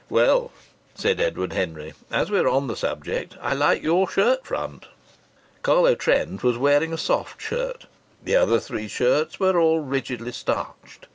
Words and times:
"Well," 0.09 0.51
said 0.95 1.21
Edward 1.21 1.53
Henry, 1.53 1.93
"as 2.09 2.31
we're 2.31 2.47
on 2.49 2.65
the 2.65 2.75
subject, 2.75 3.37
I 3.39 3.53
like 3.53 3.83
your 3.83 4.09
shirt 4.09 4.43
front." 4.47 4.87
Carlo 5.61 5.93
Trent 5.93 6.41
was 6.41 6.57
wearing 6.57 6.91
a 6.91 6.97
soft 6.97 7.39
shirt. 7.39 7.85
The 8.23 8.35
other 8.35 8.59
three 8.59 8.87
shirts 8.87 9.39
were 9.39 9.59
all 9.59 9.77
rigidly 9.81 10.31
starched. 10.31 11.05